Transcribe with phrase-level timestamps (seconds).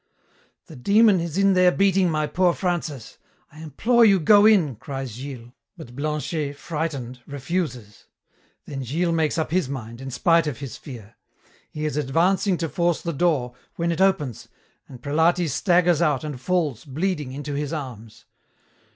[0.65, 3.19] "The Demon is in there beating my poor Francis.
[3.51, 8.05] I implore you, go in!" cries Gilles, but Blanchet, frightened, refuses.
[8.65, 11.17] Then Gilles makes up his mind, in spite of his fear.
[11.69, 14.47] He is advancing to force the door, when it opens
[14.87, 18.25] and Prelati staggers out and falls, bleeding, into his arms.